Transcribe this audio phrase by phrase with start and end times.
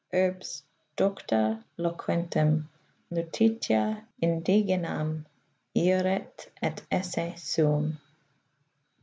[0.19, 0.51] urbs
[1.01, 1.41] docta
[1.77, 2.49] loquentem
[3.11, 3.83] Lutecia,
[4.29, 5.13] indigenam
[5.75, 7.99] iuret et esse suum.